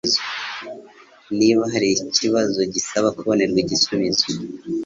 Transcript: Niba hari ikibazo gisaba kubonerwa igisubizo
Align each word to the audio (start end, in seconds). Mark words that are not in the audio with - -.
Niba 1.37 1.63
hari 1.73 1.87
ikibazo 2.09 2.59
gisaba 2.73 3.07
kubonerwa 3.17 3.57
igisubizo 3.63 4.27